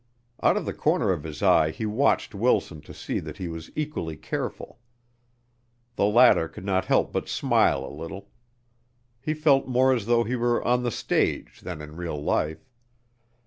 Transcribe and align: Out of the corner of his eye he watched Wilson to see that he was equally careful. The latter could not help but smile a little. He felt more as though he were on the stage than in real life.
Out 0.41 0.57
of 0.57 0.65
the 0.65 0.73
corner 0.73 1.11
of 1.11 1.21
his 1.21 1.43
eye 1.43 1.69
he 1.69 1.85
watched 1.85 2.33
Wilson 2.33 2.81
to 2.81 2.91
see 2.91 3.19
that 3.19 3.37
he 3.37 3.47
was 3.47 3.69
equally 3.75 4.17
careful. 4.17 4.79
The 5.95 6.07
latter 6.07 6.47
could 6.47 6.65
not 6.65 6.85
help 6.85 7.11
but 7.13 7.29
smile 7.29 7.85
a 7.85 7.93
little. 7.95 8.31
He 9.21 9.35
felt 9.35 9.67
more 9.67 9.93
as 9.93 10.07
though 10.07 10.23
he 10.23 10.35
were 10.35 10.65
on 10.65 10.81
the 10.81 10.89
stage 10.89 11.61
than 11.61 11.83
in 11.83 11.97
real 11.97 12.19
life. 12.19 12.67